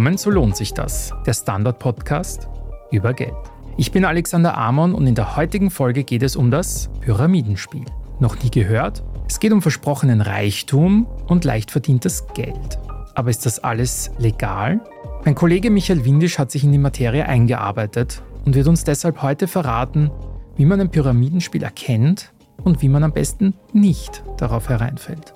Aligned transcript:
Willkommen 0.00 0.16
zu 0.16 0.30
Lohnt 0.30 0.56
sich 0.56 0.72
das, 0.72 1.12
der 1.26 1.34
Standard-Podcast 1.34 2.48
über 2.90 3.12
Geld. 3.12 3.34
Ich 3.76 3.92
bin 3.92 4.06
Alexander 4.06 4.56
Amon 4.56 4.94
und 4.94 5.06
in 5.06 5.14
der 5.14 5.36
heutigen 5.36 5.70
Folge 5.70 6.04
geht 6.04 6.22
es 6.22 6.36
um 6.36 6.50
das 6.50 6.88
Pyramidenspiel. 7.02 7.84
Noch 8.18 8.42
nie 8.42 8.50
gehört? 8.50 9.02
Es 9.28 9.40
geht 9.40 9.52
um 9.52 9.60
versprochenen 9.60 10.22
Reichtum 10.22 11.06
und 11.26 11.44
leicht 11.44 11.70
verdientes 11.70 12.24
Geld. 12.32 12.78
Aber 13.14 13.28
ist 13.28 13.44
das 13.44 13.58
alles 13.58 14.10
legal? 14.16 14.80
Mein 15.26 15.34
Kollege 15.34 15.68
Michael 15.68 16.06
Windisch 16.06 16.38
hat 16.38 16.50
sich 16.50 16.64
in 16.64 16.72
die 16.72 16.78
Materie 16.78 17.26
eingearbeitet 17.26 18.22
und 18.46 18.54
wird 18.54 18.68
uns 18.68 18.84
deshalb 18.84 19.20
heute 19.20 19.48
verraten, 19.48 20.10
wie 20.56 20.64
man 20.64 20.80
ein 20.80 20.90
Pyramidenspiel 20.90 21.62
erkennt 21.62 22.32
und 22.64 22.80
wie 22.80 22.88
man 22.88 23.04
am 23.04 23.12
besten 23.12 23.52
nicht 23.74 24.24
darauf 24.38 24.70
hereinfällt. 24.70 25.34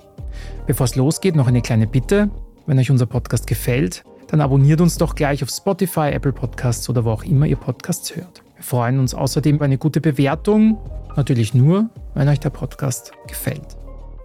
Bevor 0.65 0.85
es 0.85 0.95
losgeht, 0.95 1.35
noch 1.35 1.47
eine 1.47 1.61
kleine 1.61 1.85
Bitte. 1.85 2.31
Wenn 2.65 2.79
euch 2.79 2.89
unser 2.89 3.05
Podcast 3.05 3.45
gefällt, 3.45 4.03
dann 4.35 4.41
abonniert 4.41 4.81
uns 4.81 4.97
doch 4.97 5.15
gleich 5.15 5.41
auf 5.43 5.49
Spotify, 5.49 6.09
Apple 6.11 6.33
Podcasts 6.33 6.89
oder 6.89 7.05
wo 7.05 7.11
auch 7.11 7.23
immer 7.23 7.45
ihr 7.45 7.55
Podcasts 7.55 8.17
hört. 8.17 8.43
Wir 8.55 8.63
freuen 8.63 8.99
uns 8.99 9.13
außerdem 9.13 9.55
über 9.55 9.63
eine 9.63 9.77
gute 9.77 10.01
Bewertung, 10.01 10.77
natürlich 11.15 11.53
nur, 11.53 11.89
wenn 12.15 12.27
euch 12.27 12.41
der 12.41 12.49
Podcast 12.49 13.13
gefällt. 13.27 13.77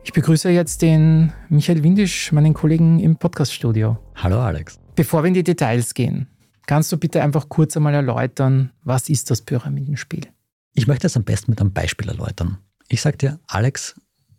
Ich 0.02 0.12
begrüße 0.12 0.50
jetzt 0.50 0.82
den 0.82 1.32
Michael 1.48 1.84
Windisch, 1.84 2.32
meinen 2.32 2.54
Kollegen 2.54 2.98
im 2.98 3.18
Podcaststudio. 3.18 3.98
Hallo 4.16 4.40
Alex. 4.40 4.80
Bevor 4.96 5.22
wir 5.22 5.28
in 5.28 5.34
die 5.34 5.44
Details 5.44 5.94
gehen, 5.94 6.26
kannst 6.66 6.90
du 6.90 6.96
bitte 6.96 7.22
einfach 7.22 7.48
kurz 7.48 7.76
einmal 7.76 7.94
erläutern, 7.94 8.72
was 8.82 9.08
ist 9.08 9.30
das 9.30 9.42
Pyramidenspiel? 9.42 10.26
Ich 10.74 10.88
möchte 10.88 11.06
es 11.06 11.16
am 11.16 11.22
besten 11.22 11.52
mit 11.52 11.60
einem 11.60 11.72
Beispiel 11.72 12.08
erläutern. 12.08 12.58
Ich 12.88 13.00
sage 13.00 13.16
dir, 13.16 13.38
Alex, 13.46 13.94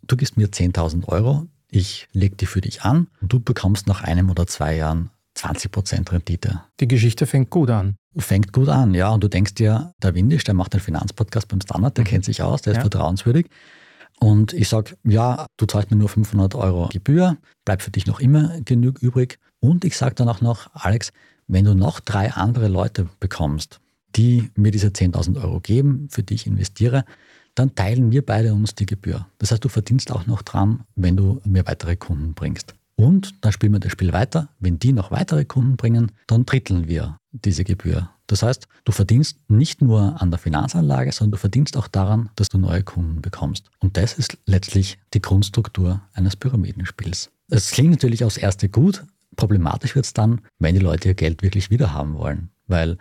du 0.06 0.18
gibst 0.18 0.36
mir 0.36 0.48
10.000 0.48 1.08
Euro, 1.08 1.46
ich 1.68 2.08
lege 2.12 2.36
die 2.36 2.44
für 2.44 2.60
dich 2.60 2.82
an 2.82 3.06
und 3.22 3.32
du 3.32 3.40
bekommst 3.40 3.86
nach 3.86 4.02
einem 4.02 4.28
oder 4.28 4.46
zwei 4.46 4.76
Jahren 4.76 5.08
20% 5.36 6.12
Rendite. 6.12 6.62
Die 6.80 6.88
Geschichte 6.88 7.26
fängt 7.26 7.50
gut 7.50 7.70
an. 7.70 7.96
Fängt 8.16 8.52
gut 8.52 8.68
an, 8.68 8.94
ja. 8.94 9.10
Und 9.10 9.24
du 9.24 9.28
denkst 9.28 9.54
dir, 9.54 9.94
der 10.02 10.14
Windisch, 10.14 10.44
der 10.44 10.54
macht 10.54 10.74
einen 10.74 10.82
Finanzpodcast 10.82 11.48
beim 11.48 11.60
Standard, 11.60 11.96
der 11.96 12.04
mhm. 12.04 12.08
kennt 12.08 12.24
sich 12.24 12.42
aus, 12.42 12.62
der 12.62 12.72
ist 12.72 12.78
ja. 12.78 12.82
vertrauenswürdig. 12.82 13.46
Und 14.20 14.52
ich 14.52 14.68
sage, 14.68 14.96
ja, 15.04 15.46
du 15.56 15.66
zahlst 15.66 15.90
mir 15.90 15.96
nur 15.96 16.08
500 16.08 16.54
Euro 16.54 16.88
Gebühr, 16.92 17.38
bleibt 17.64 17.82
für 17.82 17.90
dich 17.90 18.06
noch 18.06 18.20
immer 18.20 18.60
genug 18.60 19.00
übrig. 19.00 19.38
Und 19.58 19.84
ich 19.84 19.96
sage 19.96 20.14
dann 20.14 20.28
auch 20.28 20.40
noch, 20.40 20.70
Alex, 20.74 21.12
wenn 21.48 21.64
du 21.64 21.74
noch 21.74 22.00
drei 22.00 22.32
andere 22.32 22.68
Leute 22.68 23.08
bekommst, 23.18 23.80
die 24.14 24.50
mir 24.54 24.70
diese 24.70 24.88
10.000 24.88 25.42
Euro 25.42 25.60
geben, 25.60 26.08
für 26.10 26.22
die 26.22 26.34
ich 26.34 26.46
investiere, 26.46 27.04
dann 27.54 27.74
teilen 27.74 28.12
wir 28.12 28.24
beide 28.24 28.54
uns 28.54 28.74
die 28.74 28.86
Gebühr. 28.86 29.26
Das 29.38 29.50
heißt, 29.50 29.64
du 29.64 29.68
verdienst 29.68 30.10
auch 30.12 30.26
noch 30.26 30.42
dran, 30.42 30.84
wenn 30.94 31.16
du 31.16 31.40
mir 31.44 31.66
weitere 31.66 31.96
Kunden 31.96 32.34
bringst. 32.34 32.74
Und 32.96 33.34
dann 33.44 33.52
spielen 33.52 33.72
wir 33.72 33.80
das 33.80 33.92
Spiel 33.92 34.12
weiter. 34.12 34.48
Wenn 34.58 34.78
die 34.78 34.92
noch 34.92 35.10
weitere 35.10 35.44
Kunden 35.44 35.76
bringen, 35.76 36.12
dann 36.26 36.46
dritteln 36.46 36.88
wir 36.88 37.18
diese 37.32 37.64
Gebühr. 37.64 38.10
Das 38.26 38.42
heißt, 38.42 38.66
du 38.84 38.92
verdienst 38.92 39.38
nicht 39.48 39.82
nur 39.82 40.20
an 40.20 40.30
der 40.30 40.38
Finanzanlage, 40.38 41.12
sondern 41.12 41.32
du 41.32 41.38
verdienst 41.38 41.76
auch 41.76 41.88
daran, 41.88 42.30
dass 42.36 42.48
du 42.48 42.58
neue 42.58 42.82
Kunden 42.82 43.20
bekommst. 43.20 43.70
Und 43.80 43.96
das 43.96 44.14
ist 44.14 44.38
letztlich 44.46 44.98
die 45.14 45.20
Grundstruktur 45.20 46.02
eines 46.14 46.36
Pyramidenspiels. 46.36 47.30
Es 47.48 47.70
klingt 47.70 47.90
natürlich 47.90 48.24
aufs 48.24 48.36
Erste 48.36 48.68
gut. 48.68 49.04
Problematisch 49.36 49.94
wird 49.94 50.04
es 50.04 50.14
dann, 50.14 50.40
wenn 50.58 50.74
die 50.74 50.80
Leute 50.80 51.08
ihr 51.08 51.14
Geld 51.14 51.42
wirklich 51.42 51.70
wieder 51.70 51.92
haben 51.92 52.14
wollen. 52.14 52.50
Weil 52.66 52.96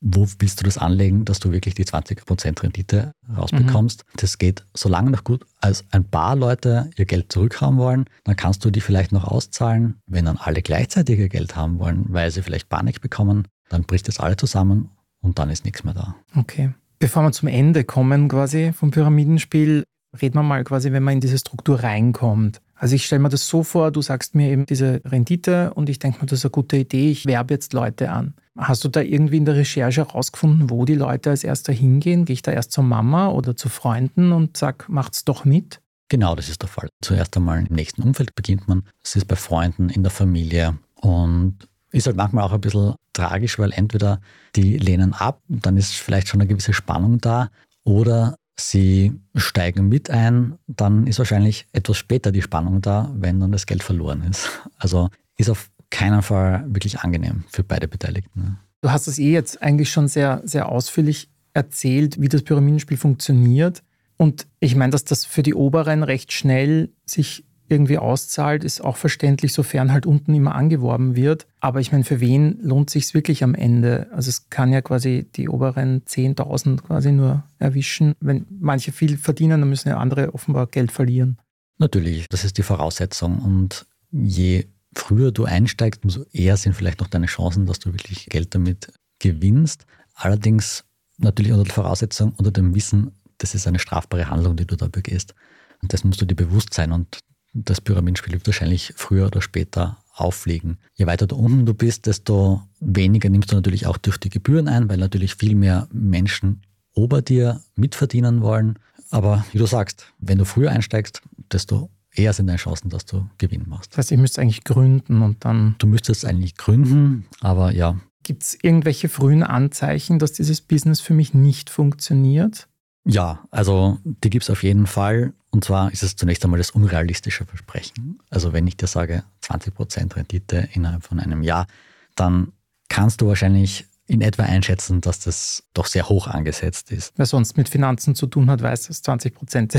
wo 0.00 0.26
willst 0.38 0.60
du 0.60 0.64
das 0.64 0.78
anlegen, 0.78 1.24
dass 1.24 1.40
du 1.40 1.52
wirklich 1.52 1.74
die 1.74 1.84
20% 1.84 2.62
Rendite 2.62 3.12
rausbekommst. 3.36 4.04
Mhm. 4.06 4.16
Das 4.18 4.38
geht 4.38 4.64
so 4.74 4.88
lange 4.88 5.10
noch 5.10 5.24
gut, 5.24 5.46
als 5.60 5.84
ein 5.90 6.04
paar 6.04 6.36
Leute 6.36 6.90
ihr 6.96 7.06
Geld 7.06 7.32
zurückhaben 7.32 7.78
wollen, 7.78 8.04
dann 8.24 8.36
kannst 8.36 8.64
du 8.64 8.70
die 8.70 8.80
vielleicht 8.80 9.12
noch 9.12 9.24
auszahlen. 9.24 9.96
Wenn 10.06 10.26
dann 10.26 10.36
alle 10.36 10.62
gleichzeitig 10.62 11.18
ihr 11.18 11.28
Geld 11.28 11.56
haben 11.56 11.78
wollen, 11.78 12.06
weil 12.08 12.30
sie 12.30 12.42
vielleicht 12.42 12.68
Panik 12.68 13.00
bekommen, 13.00 13.48
dann 13.68 13.84
bricht 13.84 14.08
das 14.08 14.20
alle 14.20 14.36
zusammen 14.36 14.90
und 15.20 15.38
dann 15.38 15.50
ist 15.50 15.64
nichts 15.64 15.84
mehr 15.84 15.94
da. 15.94 16.14
Okay. 16.36 16.74
Bevor 16.98 17.22
wir 17.24 17.32
zum 17.32 17.48
Ende 17.48 17.84
kommen 17.84 18.28
quasi 18.28 18.72
vom 18.72 18.90
Pyramidenspiel, 18.90 19.84
reden 20.20 20.34
wir 20.34 20.42
mal 20.42 20.64
quasi, 20.64 20.92
wenn 20.92 21.02
man 21.02 21.14
in 21.14 21.20
diese 21.20 21.38
Struktur 21.38 21.82
reinkommt. 21.82 22.60
Also 22.74 22.94
ich 22.94 23.06
stelle 23.06 23.22
mir 23.22 23.28
das 23.28 23.46
so 23.48 23.62
vor, 23.62 23.90
du 23.90 24.02
sagst 24.02 24.34
mir 24.34 24.50
eben 24.50 24.66
diese 24.66 25.00
Rendite 25.04 25.74
und 25.74 25.88
ich 25.88 25.98
denke 25.98 26.20
mir, 26.20 26.26
das 26.26 26.40
ist 26.40 26.44
eine 26.44 26.50
gute 26.50 26.76
Idee, 26.76 27.10
ich 27.10 27.26
werbe 27.26 27.54
jetzt 27.54 27.72
Leute 27.72 28.10
an. 28.10 28.34
Hast 28.56 28.84
du 28.84 28.88
da 28.88 29.00
irgendwie 29.00 29.36
in 29.36 29.44
der 29.44 29.56
Recherche 29.56 30.06
herausgefunden, 30.06 30.70
wo 30.70 30.84
die 30.84 30.94
Leute 30.94 31.30
als 31.30 31.44
erster 31.44 31.72
hingehen? 31.72 32.24
Gehe 32.24 32.34
ich 32.34 32.42
da 32.42 32.52
erst 32.52 32.72
zur 32.72 32.84
Mama 32.84 33.28
oder 33.28 33.56
zu 33.56 33.68
Freunden 33.68 34.32
und 34.32 34.56
sag, 34.56 34.88
macht's 34.88 35.24
doch 35.24 35.44
mit? 35.44 35.80
Genau, 36.08 36.34
das 36.34 36.48
ist 36.48 36.62
der 36.62 36.68
Fall. 36.68 36.88
Zuerst 37.02 37.36
einmal 37.36 37.66
im 37.66 37.74
nächsten 37.74 38.02
Umfeld 38.02 38.34
beginnt 38.34 38.68
man. 38.68 38.84
Das 39.02 39.16
ist 39.16 39.26
bei 39.26 39.36
Freunden, 39.36 39.88
in 39.88 40.02
der 40.02 40.12
Familie 40.12 40.78
und 40.94 41.68
ist 41.92 42.06
halt 42.06 42.16
manchmal 42.16 42.44
auch 42.44 42.52
ein 42.52 42.60
bisschen 42.60 42.94
tragisch, 43.12 43.58
weil 43.58 43.72
entweder 43.72 44.20
die 44.54 44.78
lehnen 44.78 45.14
ab, 45.14 45.40
dann 45.48 45.76
ist 45.76 45.94
vielleicht 45.94 46.28
schon 46.28 46.40
eine 46.40 46.48
gewisse 46.48 46.72
Spannung 46.72 47.18
da, 47.20 47.50
oder 47.84 48.36
sie 48.58 49.12
steigen 49.34 49.88
mit 49.88 50.10
ein, 50.10 50.58
dann 50.66 51.06
ist 51.06 51.18
wahrscheinlich 51.18 51.66
etwas 51.72 51.96
später 51.96 52.32
die 52.32 52.42
Spannung 52.42 52.80
da, 52.80 53.10
wenn 53.14 53.40
dann 53.40 53.52
das 53.52 53.66
Geld 53.66 53.82
verloren 53.82 54.22
ist. 54.22 54.48
Also 54.78 55.08
ist 55.36 55.50
auf 55.50 55.70
keinen 55.90 56.22
Fall 56.22 56.64
wirklich 56.68 57.00
angenehm 57.00 57.44
für 57.48 57.64
beide 57.64 57.88
Beteiligten. 57.88 58.58
Du 58.82 58.90
hast 58.90 59.06
es 59.06 59.18
eh 59.18 59.32
jetzt 59.32 59.62
eigentlich 59.62 59.90
schon 59.90 60.08
sehr, 60.08 60.42
sehr 60.44 60.68
ausführlich 60.68 61.30
erzählt, 61.54 62.20
wie 62.20 62.28
das 62.28 62.42
Pyramidenspiel 62.42 62.96
funktioniert. 62.96 63.82
Und 64.16 64.46
ich 64.60 64.76
meine, 64.76 64.92
dass 64.92 65.04
das 65.04 65.24
für 65.24 65.42
die 65.42 65.54
Oberen 65.54 66.02
recht 66.02 66.32
schnell 66.32 66.90
sich 67.04 67.44
irgendwie 67.68 67.98
auszahlt, 67.98 68.62
ist 68.62 68.80
auch 68.80 68.96
verständlich, 68.96 69.52
sofern 69.52 69.92
halt 69.92 70.06
unten 70.06 70.34
immer 70.34 70.54
angeworben 70.54 71.16
wird. 71.16 71.46
Aber 71.60 71.80
ich 71.80 71.90
meine, 71.90 72.04
für 72.04 72.20
wen 72.20 72.58
lohnt 72.60 72.90
sich 72.90 73.12
wirklich 73.12 73.42
am 73.42 73.54
Ende? 73.54 74.06
Also 74.12 74.28
es 74.28 74.50
kann 74.50 74.72
ja 74.72 74.82
quasi 74.82 75.26
die 75.34 75.48
oberen 75.48 76.02
10.000 76.04 76.82
quasi 76.82 77.12
nur 77.12 77.42
erwischen. 77.58 78.14
Wenn 78.20 78.46
manche 78.60 78.92
viel 78.92 79.16
verdienen, 79.16 79.60
dann 79.60 79.68
müssen 79.68 79.88
ja 79.88 79.96
andere 79.96 80.32
offenbar 80.34 80.68
Geld 80.68 80.92
verlieren. 80.92 81.38
Natürlich, 81.78 82.28
das 82.28 82.44
ist 82.44 82.56
die 82.56 82.62
Voraussetzung. 82.62 83.40
Und 83.40 83.86
je 84.12 84.66
früher 84.98 85.32
du 85.32 85.44
einsteigst, 85.44 86.04
umso 86.04 86.24
eher 86.32 86.56
sind 86.56 86.74
vielleicht 86.74 87.00
noch 87.00 87.08
deine 87.08 87.26
Chancen, 87.26 87.66
dass 87.66 87.78
du 87.78 87.92
wirklich 87.92 88.26
Geld 88.26 88.54
damit 88.54 88.92
gewinnst. 89.18 89.86
Allerdings 90.14 90.84
natürlich 91.18 91.52
unter 91.52 91.64
der 91.64 91.74
Voraussetzung, 91.74 92.32
unter 92.36 92.50
dem 92.50 92.74
Wissen, 92.74 93.12
das 93.38 93.54
ist 93.54 93.66
eine 93.66 93.78
strafbare 93.78 94.30
Handlung, 94.30 94.56
die 94.56 94.66
du 94.66 94.76
da 94.76 94.88
begehst. 94.88 95.34
Und 95.82 95.92
das 95.92 96.04
musst 96.04 96.20
du 96.20 96.24
dir 96.24 96.34
bewusst 96.34 96.72
sein 96.74 96.92
und 96.92 97.18
das 97.52 97.80
Pyramidenspiel 97.80 98.34
wird 98.34 98.46
wahrscheinlich 98.46 98.92
früher 98.96 99.26
oder 99.26 99.40
später 99.40 99.98
auffliegen. 100.14 100.78
Je 100.94 101.06
weiter 101.06 101.26
da 101.26 101.36
unten 101.36 101.66
du 101.66 101.74
bist, 101.74 102.06
desto 102.06 102.62
weniger 102.80 103.28
nimmst 103.28 103.52
du 103.52 103.56
natürlich 103.56 103.86
auch 103.86 103.98
durch 103.98 104.18
die 104.18 104.28
Gebühren 104.28 104.68
ein, 104.68 104.88
weil 104.88 104.98
natürlich 104.98 105.34
viel 105.34 105.54
mehr 105.54 105.88
Menschen 105.92 106.62
ober 106.92 107.22
dir 107.22 107.62
mitverdienen 107.74 108.42
wollen. 108.42 108.78
Aber 109.10 109.44
wie 109.52 109.58
du 109.58 109.66
sagst, 109.66 110.12
wenn 110.18 110.38
du 110.38 110.44
früher 110.44 110.70
einsteigst, 110.70 111.22
desto 111.52 111.90
eher 112.16 112.32
sind 112.32 112.46
deine 112.46 112.58
Chancen, 112.58 112.90
dass 112.90 113.04
du 113.04 113.28
Gewinn 113.38 113.64
machst. 113.68 113.92
Das 113.92 113.98
heißt, 113.98 114.12
ich 114.12 114.18
müsste 114.18 114.40
eigentlich 114.40 114.64
gründen 114.64 115.22
und 115.22 115.44
dann. 115.44 115.76
Du 115.78 115.86
müsstest 115.86 116.24
eigentlich 116.24 116.56
gründen, 116.56 117.26
aber 117.40 117.72
ja. 117.72 117.98
Gibt 118.22 118.42
es 118.42 118.58
irgendwelche 118.60 119.08
frühen 119.08 119.42
Anzeichen, 119.42 120.18
dass 120.18 120.32
dieses 120.32 120.60
Business 120.60 121.00
für 121.00 121.14
mich 121.14 121.32
nicht 121.32 121.70
funktioniert? 121.70 122.68
Ja, 123.04 123.44
also 123.52 123.98
die 124.04 124.30
gibt 124.30 124.42
es 124.42 124.50
auf 124.50 124.64
jeden 124.64 124.86
Fall. 124.86 125.32
Und 125.50 125.64
zwar 125.64 125.92
ist 125.92 126.02
es 126.02 126.16
zunächst 126.16 126.44
einmal 126.44 126.58
das 126.58 126.72
unrealistische 126.72 127.46
Versprechen. 127.46 128.18
Also 128.30 128.52
wenn 128.52 128.66
ich 128.66 128.76
dir 128.76 128.88
sage 128.88 129.22
20% 129.44 130.16
Rendite 130.16 130.68
innerhalb 130.72 131.04
von 131.04 131.20
einem 131.20 131.42
Jahr, 131.42 131.68
dann 132.16 132.52
kannst 132.88 133.20
du 133.20 133.28
wahrscheinlich 133.28 133.86
in 134.06 134.20
etwa 134.20 134.44
einschätzen, 134.44 135.00
dass 135.00 135.18
das 135.20 135.64
doch 135.74 135.86
sehr 135.86 136.08
hoch 136.08 136.28
angesetzt 136.28 136.92
ist. 136.92 137.12
Wer 137.16 137.26
sonst 137.26 137.56
mit 137.56 137.68
Finanzen 137.68 138.14
zu 138.14 138.26
tun 138.26 138.48
hat, 138.50 138.62
weiß, 138.62 138.86
dass 138.86 139.02
20 139.02 139.34
Prozent, 139.34 139.74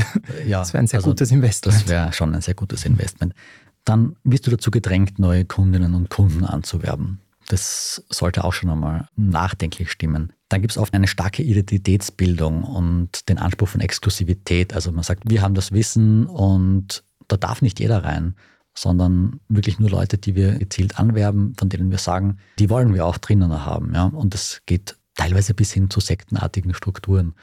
ja, 0.46 0.58
das 0.60 0.72
wäre 0.72 0.82
ein 0.82 0.86
sehr 0.86 0.98
also 0.98 1.10
gutes 1.10 1.30
Investment. 1.30 1.76
Das 1.76 1.88
wäre 1.88 2.12
schon 2.12 2.34
ein 2.34 2.42
sehr 2.42 2.54
gutes 2.54 2.84
Investment. 2.84 3.34
Dann 3.84 4.16
wirst 4.24 4.46
du 4.46 4.50
dazu 4.50 4.70
gedrängt, 4.70 5.18
neue 5.18 5.44
Kundinnen 5.44 5.94
und 5.94 6.10
Kunden 6.10 6.44
anzuwerben. 6.44 7.20
Das 7.48 8.04
sollte 8.10 8.44
auch 8.44 8.52
schon 8.52 8.68
einmal 8.68 9.08
nachdenklich 9.16 9.90
stimmen. 9.90 10.34
Dann 10.50 10.60
gibt 10.60 10.72
es 10.72 10.78
oft 10.78 10.92
eine 10.92 11.08
starke 11.08 11.42
Identitätsbildung 11.42 12.64
und 12.64 13.30
den 13.30 13.38
Anspruch 13.38 13.68
von 13.68 13.80
Exklusivität. 13.80 14.74
Also 14.74 14.92
man 14.92 15.04
sagt, 15.04 15.22
wir 15.30 15.40
haben 15.40 15.54
das 15.54 15.72
Wissen 15.72 16.26
und 16.26 17.02
da 17.28 17.38
darf 17.38 17.62
nicht 17.62 17.80
jeder 17.80 18.04
rein 18.04 18.34
sondern 18.80 19.40
wirklich 19.48 19.78
nur 19.78 19.90
Leute, 19.90 20.18
die 20.18 20.34
wir 20.34 20.58
gezielt 20.58 20.98
anwerben, 20.98 21.54
von 21.58 21.68
denen 21.68 21.90
wir 21.90 21.98
sagen, 21.98 22.38
die 22.58 22.70
wollen 22.70 22.94
wir 22.94 23.06
auch 23.06 23.18
drinnen 23.18 23.64
haben. 23.64 23.94
Ja? 23.94 24.04
Und 24.04 24.34
das 24.34 24.62
geht 24.66 24.96
teilweise 25.16 25.54
bis 25.54 25.72
hin 25.72 25.90
zu 25.90 26.00
sektenartigen 26.00 26.74
Strukturen, 26.74 27.34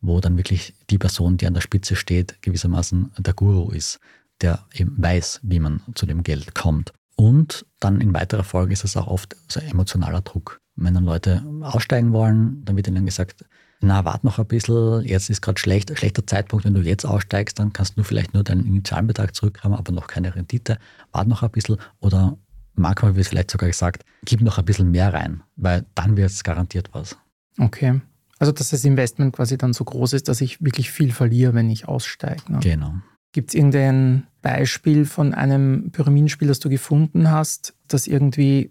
wo 0.00 0.20
dann 0.20 0.36
wirklich 0.36 0.74
die 0.90 0.98
Person, 0.98 1.38
die 1.38 1.46
an 1.46 1.54
der 1.54 1.62
Spitze 1.62 1.96
steht, 1.96 2.42
gewissermaßen 2.42 3.12
der 3.18 3.34
Guru 3.34 3.70
ist, 3.70 4.00
der 4.40 4.66
eben 4.74 4.94
weiß, 4.98 5.40
wie 5.42 5.60
man 5.60 5.80
zu 5.94 6.04
dem 6.04 6.22
Geld 6.22 6.54
kommt. 6.54 6.92
Und 7.16 7.64
dann 7.80 8.00
in 8.00 8.12
weiterer 8.12 8.44
Folge 8.44 8.72
ist 8.72 8.84
es 8.84 8.96
auch 8.96 9.06
oft 9.06 9.36
so 9.48 9.60
emotionaler 9.60 10.20
Druck. 10.20 10.60
Wenn 10.76 10.94
dann 10.94 11.04
Leute 11.04 11.42
aussteigen 11.60 12.12
wollen, 12.12 12.64
dann 12.64 12.76
wird 12.76 12.88
ihnen 12.88 13.06
gesagt, 13.06 13.44
na, 13.82 14.04
warte 14.04 14.26
noch 14.26 14.38
ein 14.38 14.46
bisschen, 14.46 15.04
jetzt 15.04 15.30
ist 15.30 15.42
gerade 15.42 15.60
schlecht, 15.60 15.96
schlechter 15.96 16.26
Zeitpunkt, 16.26 16.64
wenn 16.64 16.74
du 16.74 16.80
jetzt 16.80 17.04
aussteigst, 17.04 17.58
dann 17.58 17.72
kannst 17.72 17.98
du 17.98 18.02
vielleicht 18.02 18.34
nur 18.34 18.44
deinen 18.44 18.64
Initialbetrag 18.64 19.34
zurückhaben, 19.34 19.76
aber 19.76 19.92
noch 19.92 20.06
keine 20.06 20.34
Rendite, 20.34 20.78
warte 21.10 21.28
noch 21.28 21.42
ein 21.42 21.50
bisschen 21.50 21.76
oder 22.00 22.36
manchmal 22.74 23.16
wird 23.16 23.26
vielleicht 23.26 23.50
sogar 23.50 23.68
gesagt, 23.68 24.04
gib 24.24 24.40
noch 24.40 24.58
ein 24.58 24.64
bisschen 24.64 24.90
mehr 24.90 25.12
rein, 25.12 25.42
weil 25.56 25.84
dann 25.94 26.16
wird 26.16 26.30
es 26.30 26.44
garantiert 26.44 26.90
was. 26.92 27.16
Okay. 27.58 28.00
Also 28.38 28.52
dass 28.52 28.70
das 28.70 28.84
Investment 28.84 29.34
quasi 29.34 29.56
dann 29.56 29.72
so 29.72 29.84
groß 29.84 30.14
ist, 30.14 30.28
dass 30.28 30.40
ich 30.40 30.62
wirklich 30.62 30.90
viel 30.90 31.12
verliere, 31.12 31.54
wenn 31.54 31.70
ich 31.70 31.86
aussteige. 31.86 32.42
Ne? 32.48 32.58
Genau. 32.60 32.94
Gibt 33.32 33.50
es 33.50 33.54
irgendein 33.54 34.26
Beispiel 34.42 35.06
von 35.06 35.32
einem 35.32 35.90
Pyramidenspiel, 35.92 36.48
das 36.48 36.58
du 36.58 36.68
gefunden 36.68 37.30
hast, 37.30 37.74
das 37.88 38.06
irgendwie 38.06 38.70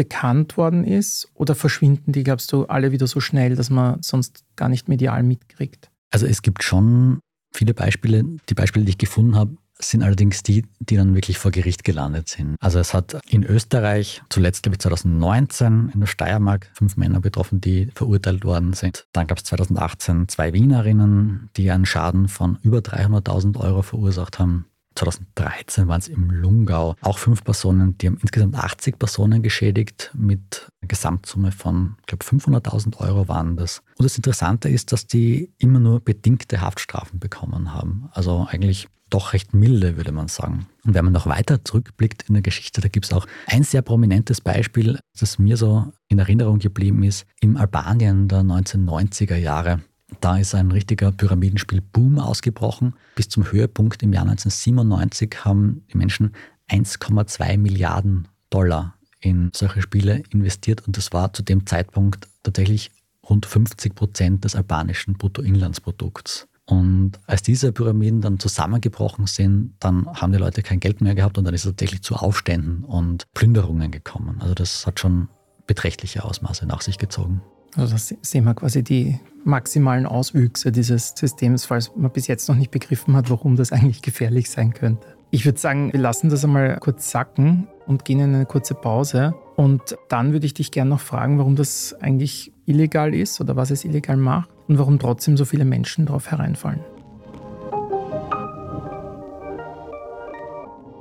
bekannt 0.00 0.56
worden 0.56 0.84
ist? 0.84 1.28
Oder 1.34 1.54
verschwinden 1.54 2.12
die, 2.12 2.22
glaubst 2.22 2.50
du, 2.52 2.64
alle 2.64 2.90
wieder 2.90 3.06
so 3.06 3.20
schnell, 3.20 3.54
dass 3.54 3.68
man 3.68 4.02
sonst 4.02 4.44
gar 4.56 4.70
nicht 4.70 4.88
medial 4.88 5.22
mitkriegt? 5.22 5.90
Also 6.10 6.24
es 6.24 6.40
gibt 6.40 6.62
schon 6.62 7.20
viele 7.52 7.74
Beispiele. 7.74 8.24
Die 8.48 8.54
Beispiele, 8.54 8.86
die 8.86 8.92
ich 8.92 8.98
gefunden 8.98 9.36
habe, 9.36 9.58
sind 9.78 10.02
allerdings 10.02 10.42
die, 10.42 10.64
die 10.78 10.96
dann 10.96 11.14
wirklich 11.14 11.36
vor 11.36 11.50
Gericht 11.50 11.84
gelandet 11.84 12.28
sind. 12.28 12.56
Also 12.60 12.78
es 12.78 12.94
hat 12.94 13.20
in 13.28 13.44
Österreich 13.44 14.22
zuletzt, 14.30 14.62
glaube 14.62 14.76
ich, 14.76 14.80
2019 14.80 15.90
in 15.92 16.00
der 16.00 16.06
Steiermark 16.06 16.70
fünf 16.72 16.96
Männer 16.96 17.20
betroffen, 17.20 17.60
die 17.60 17.90
verurteilt 17.94 18.44
worden 18.44 18.72
sind. 18.72 19.06
Dann 19.12 19.26
gab 19.26 19.36
es 19.36 19.44
2018 19.44 20.28
zwei 20.28 20.54
Wienerinnen, 20.54 21.50
die 21.58 21.70
einen 21.70 21.84
Schaden 21.84 22.28
von 22.28 22.58
über 22.62 22.78
300.000 22.78 23.58
Euro 23.60 23.82
verursacht 23.82 24.38
haben. 24.38 24.64
2013 25.00 25.88
waren 25.88 26.00
es 26.00 26.08
im 26.08 26.30
Lungau 26.30 26.94
auch 27.00 27.18
fünf 27.18 27.42
Personen, 27.42 27.96
die 27.98 28.06
haben 28.06 28.18
insgesamt 28.20 28.54
80 28.54 28.98
Personen 28.98 29.42
geschädigt 29.42 30.10
mit 30.14 30.68
einer 30.80 30.88
Gesamtsumme 30.88 31.52
von, 31.52 31.96
ich 32.00 32.06
glaube, 32.06 32.24
500.000 32.24 32.98
Euro 32.98 33.28
waren 33.28 33.56
das. 33.56 33.82
Und 33.96 34.04
das 34.04 34.16
Interessante 34.16 34.68
ist, 34.68 34.92
dass 34.92 35.06
die 35.06 35.52
immer 35.58 35.80
nur 35.80 36.00
bedingte 36.00 36.60
Haftstrafen 36.60 37.18
bekommen 37.18 37.72
haben. 37.72 38.08
Also 38.12 38.46
eigentlich 38.50 38.88
doch 39.08 39.32
recht 39.32 39.54
milde, 39.54 39.96
würde 39.96 40.12
man 40.12 40.28
sagen. 40.28 40.66
Und 40.84 40.94
wenn 40.94 41.04
man 41.04 41.12
noch 41.12 41.26
weiter 41.26 41.64
zurückblickt 41.64 42.28
in 42.28 42.34
der 42.34 42.42
Geschichte, 42.42 42.80
da 42.80 42.88
gibt 42.88 43.06
es 43.06 43.12
auch 43.12 43.26
ein 43.46 43.64
sehr 43.64 43.82
prominentes 43.82 44.40
Beispiel, 44.40 45.00
das 45.18 45.38
mir 45.38 45.56
so 45.56 45.92
in 46.08 46.18
Erinnerung 46.18 46.58
geblieben 46.58 47.02
ist, 47.02 47.26
im 47.40 47.56
Albanien 47.56 48.28
der 48.28 48.40
1990er 48.40 49.36
Jahre. 49.36 49.80
Da 50.20 50.38
ist 50.38 50.54
ein 50.54 50.70
richtiger 50.70 51.12
Pyramidenspiel-Boom 51.12 52.18
ausgebrochen. 52.18 52.94
Bis 53.14 53.28
zum 53.28 53.50
Höhepunkt 53.50 54.02
im 54.02 54.12
Jahr 54.12 54.24
1997 54.24 55.44
haben 55.44 55.84
die 55.92 55.98
Menschen 55.98 56.32
1,2 56.68 57.58
Milliarden 57.58 58.28
Dollar 58.50 58.94
in 59.20 59.50
solche 59.54 59.82
Spiele 59.82 60.22
investiert 60.30 60.86
und 60.86 60.96
das 60.96 61.12
war 61.12 61.32
zu 61.32 61.42
dem 61.42 61.66
Zeitpunkt 61.66 62.28
tatsächlich 62.42 62.90
rund 63.28 63.46
50 63.46 63.94
Prozent 63.94 64.44
des 64.44 64.56
albanischen 64.56 65.14
Bruttoinlandsprodukts. 65.14 66.48
Und 66.66 67.12
als 67.26 67.42
diese 67.42 67.72
Pyramiden 67.72 68.20
dann 68.20 68.38
zusammengebrochen 68.38 69.26
sind, 69.26 69.74
dann 69.80 70.06
haben 70.06 70.32
die 70.32 70.38
Leute 70.38 70.62
kein 70.62 70.80
Geld 70.80 71.00
mehr 71.00 71.14
gehabt 71.14 71.36
und 71.36 71.44
dann 71.44 71.54
ist 71.54 71.64
es 71.64 71.72
tatsächlich 71.72 72.02
zu 72.02 72.14
Aufständen 72.14 72.84
und 72.84 73.26
Plünderungen 73.34 73.90
gekommen. 73.90 74.36
Also 74.40 74.54
das 74.54 74.86
hat 74.86 75.00
schon 75.00 75.28
beträchtliche 75.66 76.24
Ausmaße 76.24 76.66
nach 76.66 76.80
sich 76.80 76.98
gezogen. 76.98 77.42
Also 77.76 77.92
das 77.92 78.14
sehen 78.22 78.44
wir 78.44 78.54
quasi 78.54 78.82
die 78.82 79.18
maximalen 79.44 80.06
Auswüchse 80.06 80.72
dieses 80.72 81.14
Systems, 81.16 81.64
falls 81.64 81.94
man 81.96 82.10
bis 82.10 82.26
jetzt 82.26 82.48
noch 82.48 82.56
nicht 82.56 82.70
begriffen 82.70 83.16
hat, 83.16 83.30
warum 83.30 83.56
das 83.56 83.72
eigentlich 83.72 84.02
gefährlich 84.02 84.50
sein 84.50 84.74
könnte. 84.74 85.06
Ich 85.30 85.44
würde 85.44 85.58
sagen, 85.58 85.92
wir 85.92 86.00
lassen 86.00 86.28
das 86.28 86.44
einmal 86.44 86.78
kurz 86.80 87.10
sacken 87.10 87.68
und 87.86 88.04
gehen 88.04 88.18
in 88.18 88.34
eine 88.34 88.46
kurze 88.46 88.74
Pause. 88.74 89.34
Und 89.56 89.96
dann 90.08 90.32
würde 90.32 90.46
ich 90.46 90.54
dich 90.54 90.72
gerne 90.72 90.90
noch 90.90 91.00
fragen, 91.00 91.38
warum 91.38 91.54
das 91.54 91.94
eigentlich 92.00 92.52
illegal 92.66 93.14
ist 93.14 93.40
oder 93.40 93.54
was 93.54 93.70
es 93.70 93.84
illegal 93.84 94.16
macht 94.16 94.50
und 94.66 94.78
warum 94.78 94.98
trotzdem 94.98 95.36
so 95.36 95.44
viele 95.44 95.64
Menschen 95.64 96.06
darauf 96.06 96.30
hereinfallen. 96.30 96.80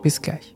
Bis 0.04 0.22
gleich. 0.22 0.56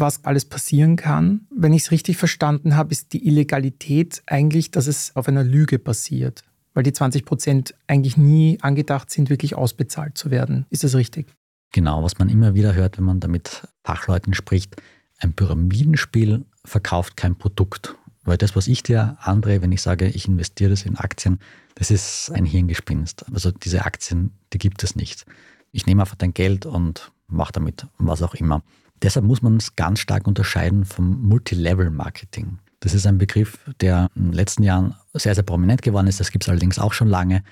was 0.00 0.24
alles 0.24 0.44
passieren 0.44 0.96
kann. 0.96 1.46
Wenn 1.50 1.72
ich 1.72 1.82
es 1.82 1.90
richtig 1.90 2.16
verstanden 2.16 2.76
habe, 2.76 2.92
ist 2.92 3.12
die 3.12 3.26
Illegalität 3.26 4.22
eigentlich, 4.26 4.70
dass 4.70 4.86
es 4.86 5.14
auf 5.16 5.28
einer 5.28 5.44
Lüge 5.44 5.78
passiert, 5.78 6.42
weil 6.74 6.82
die 6.82 6.92
20 6.92 7.24
Prozent 7.24 7.74
eigentlich 7.86 8.16
nie 8.16 8.58
angedacht 8.60 9.10
sind, 9.10 9.30
wirklich 9.30 9.54
ausbezahlt 9.54 10.16
zu 10.16 10.30
werden. 10.30 10.66
Ist 10.70 10.84
das 10.84 10.94
richtig? 10.94 11.26
Genau, 11.72 12.02
was 12.02 12.18
man 12.18 12.28
immer 12.28 12.54
wieder 12.54 12.74
hört, 12.74 12.98
wenn 12.98 13.04
man 13.04 13.20
da 13.20 13.28
mit 13.28 13.68
Fachleuten 13.84 14.34
spricht, 14.34 14.76
ein 15.18 15.34
Pyramidenspiel 15.34 16.44
verkauft 16.64 17.16
kein 17.16 17.36
Produkt. 17.36 17.94
Weil 18.24 18.36
das, 18.36 18.54
was 18.56 18.68
ich 18.68 18.82
dir 18.82 19.16
andrehe, 19.20 19.62
wenn 19.62 19.72
ich 19.72 19.80
sage, 19.80 20.06
ich 20.06 20.28
investiere 20.28 20.70
das 20.70 20.82
in 20.82 20.96
Aktien, 20.96 21.38
das 21.76 21.90
ist 21.90 22.30
ein 22.30 22.44
Hirngespinst. 22.44 23.24
Also 23.32 23.50
diese 23.50 23.84
Aktien, 23.84 24.32
die 24.52 24.58
gibt 24.58 24.82
es 24.82 24.96
nicht. 24.96 25.24
Ich 25.72 25.86
nehme 25.86 26.02
einfach 26.02 26.16
dein 26.16 26.34
Geld 26.34 26.66
und 26.66 27.12
mache 27.26 27.52
damit 27.52 27.86
was 27.98 28.22
auch 28.22 28.34
immer. 28.34 28.62
Deshalb 29.02 29.24
muss 29.26 29.42
man 29.42 29.56
es 29.56 29.76
ganz 29.76 30.00
stark 30.00 30.26
unterscheiden 30.26 30.84
vom 30.84 31.22
Multilevel-Marketing. 31.22 32.58
Das 32.80 32.94
ist 32.94 33.06
ein 33.06 33.18
Begriff, 33.18 33.58
der 33.80 34.08
in 34.14 34.24
den 34.24 34.32
letzten 34.32 34.62
Jahren 34.62 34.94
sehr, 35.14 35.34
sehr 35.34 35.44
prominent 35.44 35.82
geworden 35.82 36.06
ist. 36.06 36.20
Das 36.20 36.30
gibt 36.30 36.44
es 36.44 36.48
allerdings 36.48 36.78
auch 36.78 36.92
schon 36.92 37.08
lange. 37.08 37.42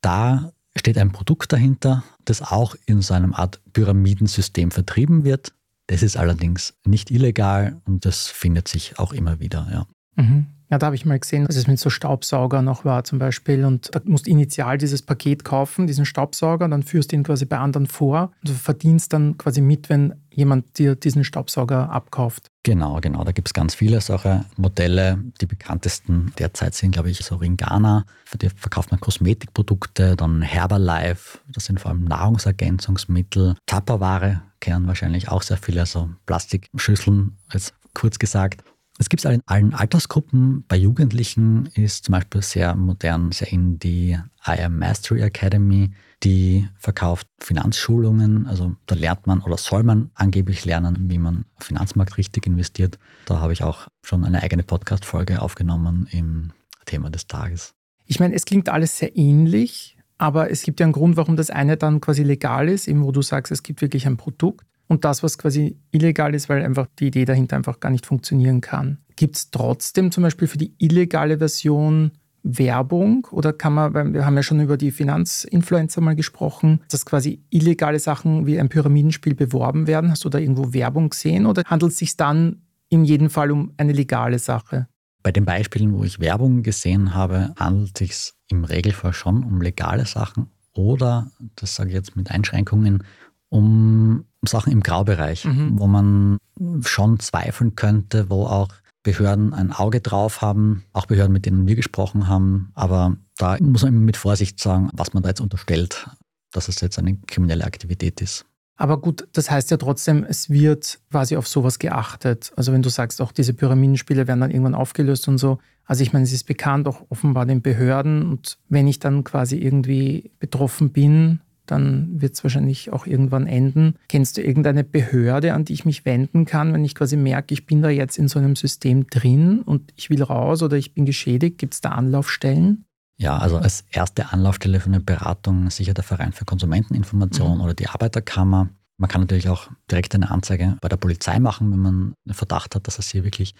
Da 0.00 0.52
steht 0.76 0.98
ein 0.98 1.12
Produkt 1.12 1.52
dahinter, 1.52 2.04
das 2.24 2.42
auch 2.42 2.74
in 2.86 3.00
so 3.00 3.14
einem 3.14 3.32
Art 3.32 3.60
Pyramidensystem 3.72 4.70
vertrieben 4.70 5.24
wird. 5.24 5.52
Das 5.86 6.02
ist 6.02 6.16
allerdings 6.16 6.74
nicht 6.84 7.10
illegal 7.10 7.80
und 7.84 8.04
das 8.04 8.26
findet 8.26 8.66
sich 8.66 8.98
auch 8.98 9.12
immer 9.12 9.38
wieder. 9.38 9.68
Ja. 9.70 10.22
Mhm. 10.22 10.46
Ja, 10.70 10.78
da 10.78 10.86
habe 10.86 10.96
ich 10.96 11.04
mal 11.04 11.18
gesehen, 11.18 11.46
dass 11.46 11.56
es 11.56 11.68
mit 11.68 11.78
so 11.78 11.90
Staubsauger 11.90 12.60
noch 12.60 12.84
war 12.84 13.04
zum 13.04 13.18
Beispiel. 13.18 13.64
Und 13.64 13.94
da 13.94 14.00
musst 14.04 14.26
du 14.26 14.30
initial 14.30 14.78
dieses 14.78 15.00
Paket 15.00 15.44
kaufen, 15.44 15.86
diesen 15.86 16.04
Staubsauger, 16.04 16.68
dann 16.68 16.82
führst 16.82 17.12
du 17.12 17.16
ihn 17.16 17.22
quasi 17.22 17.44
bei 17.44 17.58
anderen 17.58 17.86
vor. 17.86 18.32
Und 18.42 18.50
du 18.50 18.52
verdienst 18.54 19.12
dann 19.12 19.38
quasi 19.38 19.60
mit, 19.60 19.88
wenn 19.88 20.14
jemand 20.30 20.78
dir 20.78 20.96
diesen 20.96 21.24
Staubsauger 21.24 21.90
abkauft. 21.90 22.50
Genau, 22.64 23.00
genau. 23.00 23.22
Da 23.22 23.30
gibt 23.30 23.48
es 23.48 23.54
ganz 23.54 23.76
viele 23.76 24.00
solche 24.00 24.44
Modelle. 24.56 25.22
Die 25.40 25.46
bekanntesten 25.46 26.32
derzeit 26.38 26.74
sind, 26.74 26.90
glaube 26.90 27.10
ich, 27.10 27.24
so 27.24 27.36
Ringana. 27.36 28.04
Für 28.24 28.38
die 28.38 28.50
verkauft 28.50 28.90
man 28.90 29.00
Kosmetikprodukte, 29.00 30.16
dann 30.16 30.42
Herbalife, 30.42 31.38
das 31.48 31.66
sind 31.66 31.80
vor 31.80 31.92
allem 31.92 32.04
Nahrungsergänzungsmittel. 32.04 33.54
Tupperware 33.66 34.42
kennen 34.60 34.88
wahrscheinlich 34.88 35.28
auch 35.28 35.42
sehr 35.42 35.56
viele, 35.58 35.80
also 35.80 36.10
Plastikschüsseln, 36.26 37.38
jetzt 37.52 37.72
kurz 37.94 38.18
gesagt. 38.18 38.64
Es 38.98 39.10
gibt 39.10 39.24
es 39.24 39.30
in 39.30 39.42
allen 39.46 39.74
Altersgruppen. 39.74 40.64
Bei 40.68 40.76
Jugendlichen 40.76 41.66
ist 41.74 42.06
zum 42.06 42.12
Beispiel 42.12 42.42
sehr 42.42 42.74
modern, 42.74 43.30
sehr 43.32 43.52
in 43.52 43.78
die 43.78 44.18
IM 44.46 44.78
Mastery 44.78 45.20
Academy, 45.22 45.90
die 46.22 46.68
verkauft 46.78 47.28
Finanzschulungen. 47.38 48.46
Also 48.46 48.74
da 48.86 48.94
lernt 48.94 49.26
man 49.26 49.42
oder 49.42 49.58
soll 49.58 49.82
man 49.82 50.10
angeblich 50.14 50.64
lernen, 50.64 51.10
wie 51.10 51.18
man 51.18 51.44
Finanzmarkt 51.58 52.16
richtig 52.16 52.46
investiert. 52.46 52.98
Da 53.26 53.40
habe 53.40 53.52
ich 53.52 53.62
auch 53.62 53.88
schon 54.02 54.24
eine 54.24 54.42
eigene 54.42 54.62
Podcast-Folge 54.62 55.42
aufgenommen 55.42 56.08
im 56.10 56.52
Thema 56.86 57.10
des 57.10 57.26
Tages. 57.26 57.74
Ich 58.06 58.20
meine, 58.20 58.34
es 58.34 58.44
klingt 58.44 58.68
alles 58.68 58.96
sehr 58.98 59.16
ähnlich, 59.16 59.95
aber 60.18 60.50
es 60.50 60.62
gibt 60.62 60.80
ja 60.80 60.86
einen 60.86 60.92
Grund, 60.92 61.16
warum 61.16 61.36
das 61.36 61.50
eine 61.50 61.76
dann 61.76 62.00
quasi 62.00 62.22
legal 62.22 62.68
ist, 62.68 62.88
eben 62.88 63.04
wo 63.04 63.12
du 63.12 63.22
sagst, 63.22 63.52
es 63.52 63.62
gibt 63.62 63.82
wirklich 63.82 64.06
ein 64.06 64.16
Produkt 64.16 64.66
und 64.88 65.04
das, 65.04 65.22
was 65.22 65.38
quasi 65.38 65.76
illegal 65.90 66.34
ist, 66.34 66.48
weil 66.48 66.62
einfach 66.62 66.86
die 66.98 67.08
Idee 67.08 67.24
dahinter 67.24 67.56
einfach 67.56 67.80
gar 67.80 67.90
nicht 67.90 68.06
funktionieren 68.06 68.60
kann. 68.60 68.98
Gibt 69.16 69.36
es 69.36 69.50
trotzdem 69.50 70.10
zum 70.10 70.22
Beispiel 70.22 70.48
für 70.48 70.58
die 70.58 70.74
illegale 70.78 71.38
Version 71.38 72.12
Werbung 72.46 73.26
oder 73.32 73.52
kann 73.52 73.74
man, 73.74 74.14
wir 74.14 74.24
haben 74.24 74.36
ja 74.36 74.42
schon 74.42 74.60
über 74.60 74.76
die 74.76 74.92
Finanzinfluencer 74.92 76.00
mal 76.00 76.14
gesprochen, 76.14 76.80
dass 76.90 77.04
quasi 77.04 77.42
illegale 77.50 77.98
Sachen 77.98 78.46
wie 78.46 78.60
ein 78.60 78.68
Pyramidenspiel 78.68 79.34
beworben 79.34 79.86
werden? 79.86 80.10
Hast 80.10 80.24
du 80.24 80.28
da 80.28 80.38
irgendwo 80.38 80.72
Werbung 80.72 81.10
gesehen 81.10 81.46
oder 81.46 81.62
handelt 81.66 81.92
es 81.92 81.98
sich 81.98 82.16
dann 82.16 82.62
in 82.88 83.04
jedem 83.04 83.30
Fall 83.30 83.50
um 83.50 83.72
eine 83.76 83.92
legale 83.92 84.38
Sache? 84.38 84.86
Bei 85.26 85.32
den 85.32 85.44
Beispielen, 85.44 85.92
wo 85.92 86.04
ich 86.04 86.20
Werbung 86.20 86.62
gesehen 86.62 87.12
habe, 87.12 87.52
handelt 87.58 88.00
es 88.00 88.26
sich 88.26 88.34
im 88.46 88.62
Regelfall 88.62 89.12
schon 89.12 89.42
um 89.42 89.60
legale 89.60 90.06
Sachen 90.06 90.52
oder, 90.72 91.32
das 91.56 91.74
sage 91.74 91.90
ich 91.90 91.96
jetzt 91.96 92.14
mit 92.14 92.30
Einschränkungen, 92.30 93.02
um 93.48 94.26
Sachen 94.46 94.72
im 94.72 94.84
Graubereich, 94.84 95.44
mhm. 95.44 95.80
wo 95.80 95.88
man 95.88 96.38
schon 96.84 97.18
zweifeln 97.18 97.74
könnte, 97.74 98.30
wo 98.30 98.46
auch 98.46 98.68
Behörden 99.02 99.52
ein 99.52 99.72
Auge 99.72 100.00
drauf 100.00 100.42
haben, 100.42 100.84
auch 100.92 101.06
Behörden, 101.06 101.32
mit 101.32 101.44
denen 101.44 101.66
wir 101.66 101.74
gesprochen 101.74 102.28
haben. 102.28 102.70
Aber 102.74 103.16
da 103.36 103.56
muss 103.60 103.82
man 103.82 103.94
immer 103.94 104.04
mit 104.04 104.16
Vorsicht 104.16 104.60
sagen, 104.60 104.90
was 104.92 105.12
man 105.12 105.24
da 105.24 105.30
jetzt 105.30 105.40
unterstellt. 105.40 106.06
dass 106.52 106.68
es 106.68 106.80
jetzt 106.80 107.00
eine 107.00 107.16
kriminelle 107.26 107.64
Aktivität 107.64 108.20
ist. 108.20 108.46
Aber 108.76 109.00
gut, 109.00 109.26
das 109.32 109.50
heißt 109.50 109.70
ja 109.70 109.78
trotzdem, 109.78 110.24
es 110.28 110.50
wird 110.50 110.98
quasi 111.10 111.36
auf 111.36 111.48
sowas 111.48 111.78
geachtet. 111.78 112.52
Also 112.56 112.72
wenn 112.72 112.82
du 112.82 112.90
sagst, 112.90 113.22
auch 113.22 113.32
diese 113.32 113.54
Pyramidenspiele 113.54 114.28
werden 114.28 114.40
dann 114.40 114.50
irgendwann 114.50 114.74
aufgelöst 114.74 115.28
und 115.28 115.38
so. 115.38 115.58
Also 115.86 116.02
ich 116.02 116.12
meine, 116.12 116.24
es 116.24 116.32
ist 116.32 116.44
bekannt, 116.44 116.86
auch 116.86 117.06
offenbar 117.08 117.46
den 117.46 117.62
Behörden. 117.62 118.28
Und 118.28 118.58
wenn 118.68 118.86
ich 118.86 118.98
dann 118.98 119.24
quasi 119.24 119.56
irgendwie 119.56 120.30
betroffen 120.38 120.90
bin, 120.90 121.40
dann 121.64 122.20
wird 122.20 122.34
es 122.34 122.44
wahrscheinlich 122.44 122.92
auch 122.92 123.06
irgendwann 123.06 123.46
enden. 123.46 123.94
Kennst 124.08 124.36
du 124.36 124.42
irgendeine 124.42 124.84
Behörde, 124.84 125.52
an 125.54 125.64
die 125.64 125.72
ich 125.72 125.84
mich 125.84 126.04
wenden 126.04 126.44
kann, 126.44 126.72
wenn 126.72 126.84
ich 126.84 126.94
quasi 126.94 127.16
merke, 127.16 127.54
ich 127.54 127.66
bin 127.66 127.82
da 127.82 127.88
jetzt 127.88 128.18
in 128.18 128.28
so 128.28 128.38
einem 128.38 128.56
System 128.56 129.06
drin 129.08 129.62
und 129.62 129.92
ich 129.96 130.10
will 130.10 130.22
raus 130.22 130.62
oder 130.62 130.76
ich 130.76 130.94
bin 130.94 131.06
geschädigt? 131.06 131.58
Gibt 131.58 131.74
es 131.74 131.80
da 131.80 131.90
Anlaufstellen? 131.90 132.84
Ja, 133.18 133.38
also 133.38 133.56
als 133.56 133.84
erste 133.90 134.32
Anlaufstelle 134.32 134.80
für 134.80 134.88
eine 134.88 135.00
Beratung 135.00 135.70
sicher 135.70 135.94
der 135.94 136.04
Verein 136.04 136.32
für 136.32 136.44
Konsumenteninformation 136.44 137.56
mhm. 137.56 137.60
oder 137.62 137.74
die 137.74 137.88
Arbeiterkammer. 137.88 138.68
Man 138.98 139.10
kann 139.10 139.22
natürlich 139.22 139.48
auch 139.48 139.68
direkt 139.90 140.14
eine 140.14 140.30
Anzeige 140.30 140.76
bei 140.80 140.88
der 140.88 140.96
Polizei 140.96 141.38
machen, 141.38 141.72
wenn 141.72 141.78
man 141.78 142.14
einen 142.26 142.34
Verdacht 142.34 142.74
hat, 142.74 142.86
dass 142.86 142.98
es 142.98 143.10
hier 143.10 143.24
wirklich 143.24 143.54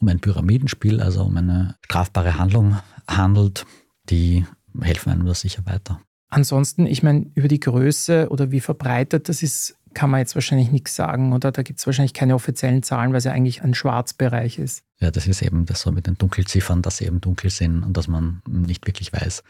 um 0.00 0.08
ein 0.08 0.20
Pyramidenspiel, 0.20 1.00
also 1.00 1.22
um 1.24 1.36
eine 1.36 1.76
strafbare 1.84 2.38
Handlung 2.38 2.78
handelt. 3.08 3.66
Die 4.10 4.46
helfen 4.80 5.10
einem 5.10 5.26
da 5.26 5.34
sicher 5.34 5.64
weiter. 5.66 6.00
Ansonsten, 6.28 6.86
ich 6.86 7.02
meine, 7.02 7.30
über 7.34 7.48
die 7.48 7.60
Größe 7.60 8.28
oder 8.28 8.50
wie 8.50 8.60
verbreitet 8.60 9.28
das 9.28 9.42
ist, 9.42 9.76
kann 9.94 10.10
man 10.10 10.20
jetzt 10.20 10.34
wahrscheinlich 10.34 10.70
nichts 10.70 10.94
sagen, 10.94 11.32
oder? 11.32 11.52
Da 11.52 11.62
gibt 11.62 11.78
es 11.78 11.86
wahrscheinlich 11.86 12.14
keine 12.14 12.34
offiziellen 12.34 12.82
Zahlen, 12.82 13.10
weil 13.10 13.18
es 13.18 13.24
ja 13.24 13.32
eigentlich 13.32 13.62
ein 13.62 13.74
Schwarzbereich 13.74 14.58
ist. 14.58 14.82
Ja, 15.00 15.10
das 15.10 15.26
ist 15.26 15.42
eben 15.42 15.66
das 15.66 15.80
so 15.80 15.92
mit 15.92 16.06
den 16.06 16.16
Dunkelziffern, 16.18 16.82
dass 16.82 16.98
sie 16.98 17.06
eben 17.06 17.20
dunkel 17.20 17.50
sind 17.50 17.82
und 17.82 17.96
dass 17.96 18.08
man 18.08 18.42
nicht 18.48 18.86
wirklich 18.86 19.12
weiß, 19.12 19.42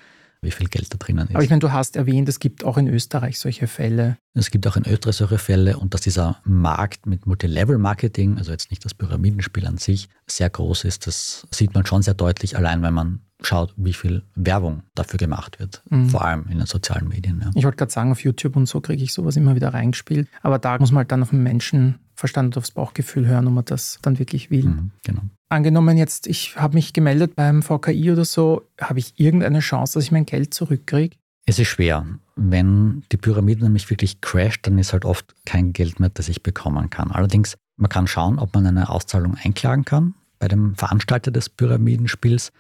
wie 0.43 0.51
viel 0.51 0.69
Geld 0.69 0.93
da 0.93 0.99
drinnen 0.99 1.29
ist. 1.29 1.35
Aber 1.35 1.43
ich 1.43 1.51
meine, 1.51 1.61
du 1.61 1.73
hast 1.73 1.97
erwähnt, 1.97 2.29
es 2.29 2.39
gibt 2.39 2.65
auch 2.65 2.77
in 2.77 2.87
Österreich 2.87 3.39
solche 3.39 3.67
Fälle. 3.67 4.19
Es 4.35 4.51
gibt 4.51 4.67
auch 4.67 4.77
in 4.77 4.87
Österreich 4.87 5.17
solche 5.17 5.39
Fälle 5.39 5.79
und 5.79 5.95
dass 5.95 6.03
dieser 6.03 6.41
Markt 6.45 7.07
mit 7.07 7.27
Multilevel-Marketing, 7.27 8.39
also 8.39 8.53
jetzt 8.53 8.71
nicht 8.71 8.85
das 8.85 8.95
Pyramidenspiel 8.95 9.67
an 9.67 9.79
sich, 9.79 10.09
sehr 10.27 10.51
groß 10.51 10.85
ist, 10.85 11.07
das 11.07 11.47
sieht 11.51 11.75
man 11.75 11.87
schon 11.87 12.03
sehr 12.03 12.15
deutlich, 12.15 12.57
allein 12.57 12.83
wenn 12.83 12.95
man 12.95 13.21
schaut, 13.47 13.75
wie 13.77 13.93
viel 13.93 14.23
Werbung 14.35 14.83
dafür 14.95 15.19
gemacht 15.19 15.59
wird, 15.59 15.83
mhm. 15.91 16.09
vor 16.09 16.25
allem 16.25 16.47
in 16.49 16.59
den 16.59 16.67
sozialen 16.67 17.09
Medien. 17.09 17.41
Ja. 17.43 17.51
Ich 17.55 17.65
wollte 17.65 17.77
gerade 17.77 17.93
sagen, 17.93 18.13
auf 18.13 18.23
YouTube 18.23 18.57
und 18.57 18.67
so 18.67 18.81
kriege 18.81 19.03
ich 19.03 19.13
sowas 19.13 19.37
immer 19.37 19.55
wieder 19.55 19.75
reingespielt, 19.75 20.29
aber 20.43 20.59
da 20.59 20.79
muss 20.79 20.93
man 20.93 20.99
halt 20.99 21.13
dann 21.13 21.23
auf 21.23 21.31
den 21.31 21.43
Menschenverstand 21.43 22.49
und 22.57 22.59
aufs 22.59 22.71
Bauchgefühl 22.71 23.27
hören, 23.27 23.47
ob 23.47 23.55
man 23.55 23.65
das 23.65 23.99
dann 24.03 24.19
wirklich 24.19 24.51
will. 24.51 24.65
Mhm, 24.65 24.91
genau. 25.03 25.23
Angenommen 25.49 25.97
jetzt, 25.97 26.27
ich 26.27 26.57
habe 26.57 26.75
mich 26.75 26.93
gemeldet 26.93 27.37
beim 27.37 27.63
VKI 27.63 28.13
oder 28.13 28.25
so, 28.25 28.63
habe 28.81 28.99
ich 28.99 29.19
irgendeine 29.21 29.61
Chance, 29.61 29.95
dass 29.95 30.05
ich 30.05 30.13
mein 30.13 30.27
Geld 30.27 30.55
zurückkriege? 30.55 31.17
Es 31.47 31.59
ist 31.59 31.69
schwer. 31.69 32.07
Wenn 32.37 33.03
die 33.13 33.17
Pyramide 33.17 33.63
nämlich 33.63 33.91
wirklich 33.91 34.21
crasht, 34.21 34.67
dann 34.67 34.79
ist 34.79 34.93
halt 34.93 35.05
oft 35.05 35.35
kein 35.45 35.73
Geld 35.73 36.01
mehr, 36.01 36.09
das 36.09 36.29
ich 36.29 36.43
bekommen 36.43 36.91
kann. 36.91 37.11
Allerdings, 37.11 37.57
man 37.77 37.91
kann 37.91 38.07
schauen, 38.07 38.39
ob 38.39 38.55
man 38.55 38.67
eine 38.67 38.89
Auszahlung 38.89 39.37
einklagen 39.37 39.85
kann 39.85 40.15
bei 40.39 40.49
dem 40.49 40.75
Veranstalter 40.75 41.31
des 41.31 41.49
Pyramidenspiels 41.49 42.53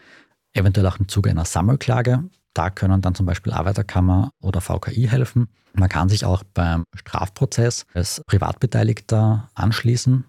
eventuell 0.55 0.87
auch 0.87 0.99
im 0.99 1.09
Zuge 1.09 1.31
einer 1.31 1.45
Sammelklage. 1.45 2.25
Da 2.55 2.71
können 2.71 3.03
dann 3.03 3.15
zum 3.15 3.27
Beispiel 3.27 3.53
Arbeiterkammer 3.53 4.31
oder 4.41 4.61
VKI 4.61 5.09
helfen. 5.09 5.49
Man 5.75 5.89
kann 5.89 6.09
sich 6.09 6.25
auch 6.25 6.45
beim 6.55 6.85
Strafprozess 6.95 7.85
als 7.95 8.23
Privatbeteiligter 8.27 9.51
anschließen 9.55 10.25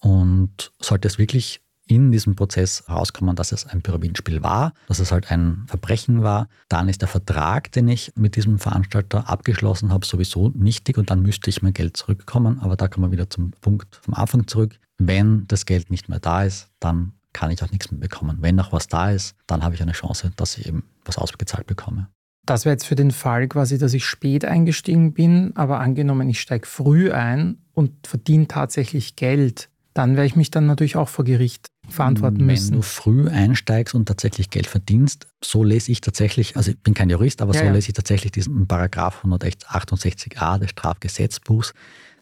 und 0.00 0.72
sollte 0.80 1.08
es 1.08 1.18
wirklich 1.18 1.62
in 1.90 2.12
diesem 2.12 2.36
Prozess 2.36 2.84
herauskommen, 2.86 3.34
dass 3.34 3.50
es 3.50 3.66
ein 3.66 3.82
Pyramidenspiel 3.82 4.42
war, 4.42 4.74
dass 4.86 5.00
es 5.00 5.10
halt 5.10 5.30
ein 5.32 5.64
Verbrechen 5.66 6.22
war, 6.22 6.48
dann 6.68 6.88
ist 6.88 7.00
der 7.00 7.08
Vertrag, 7.08 7.72
den 7.72 7.88
ich 7.88 8.12
mit 8.14 8.36
diesem 8.36 8.58
Veranstalter 8.60 9.28
abgeschlossen 9.28 9.90
habe, 9.90 10.06
sowieso 10.06 10.50
nichtig 10.50 10.98
und 10.98 11.10
dann 11.10 11.22
müsste 11.22 11.50
ich 11.50 11.62
mein 11.62 11.74
Geld 11.74 11.96
zurückkommen. 11.96 12.60
Aber 12.60 12.76
da 12.76 12.86
kommen 12.86 13.06
wir 13.06 13.12
wieder 13.12 13.28
zum 13.28 13.50
Punkt 13.60 13.98
vom 14.02 14.14
Anfang 14.14 14.46
zurück. 14.46 14.78
Wenn 14.98 15.48
das 15.48 15.66
Geld 15.66 15.90
nicht 15.90 16.08
mehr 16.08 16.20
da 16.20 16.44
ist, 16.44 16.68
dann 16.78 17.12
kann 17.32 17.50
ich 17.50 17.62
auch 17.62 17.70
nichts 17.70 17.90
mehr 17.90 18.00
bekommen. 18.00 18.38
Wenn 18.40 18.56
noch 18.56 18.72
was 18.72 18.88
da 18.88 19.10
ist, 19.10 19.34
dann 19.46 19.62
habe 19.62 19.74
ich 19.74 19.82
eine 19.82 19.92
Chance, 19.92 20.32
dass 20.36 20.58
ich 20.58 20.66
eben 20.66 20.84
was 21.04 21.18
ausgezahlt 21.18 21.66
bekomme. 21.66 22.08
Das 22.46 22.64
wäre 22.64 22.72
jetzt 22.72 22.86
für 22.86 22.96
den 22.96 23.10
Fall 23.10 23.48
quasi, 23.48 23.78
dass 23.78 23.94
ich 23.94 24.04
spät 24.04 24.44
eingestiegen 24.44 25.12
bin, 25.12 25.52
aber 25.56 25.80
angenommen, 25.80 26.28
ich 26.28 26.40
steige 26.40 26.66
früh 26.66 27.12
ein 27.12 27.58
und 27.74 28.06
verdiene 28.06 28.48
tatsächlich 28.48 29.14
Geld, 29.16 29.68
dann 29.94 30.16
werde 30.16 30.26
ich 30.26 30.36
mich 30.36 30.50
dann 30.50 30.66
natürlich 30.66 30.96
auch 30.96 31.08
vor 31.08 31.24
Gericht 31.24 31.68
verantworten 31.88 32.44
müssen. 32.46 32.70
Wenn 32.70 32.76
du 32.76 32.82
früh 32.82 33.28
einsteigst 33.28 33.94
und 33.94 34.06
tatsächlich 34.06 34.50
Geld 34.50 34.66
verdienst, 34.66 35.26
so 35.42 35.64
lese 35.64 35.92
ich 35.92 36.00
tatsächlich, 36.00 36.56
also 36.56 36.70
ich 36.70 36.78
bin 36.78 36.94
kein 36.94 37.10
Jurist, 37.10 37.42
aber 37.42 37.52
ja, 37.54 37.60
so 37.60 37.66
ja. 37.66 37.72
lese 37.72 37.88
ich 37.88 37.94
tatsächlich 37.94 38.32
diesen 38.32 38.66
Paragraph 38.66 39.24
168a 39.24 40.58
des 40.58 40.70
Strafgesetzbuchs. 40.70 41.74